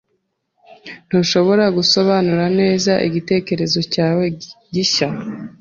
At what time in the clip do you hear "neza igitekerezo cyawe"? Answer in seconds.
2.59-4.23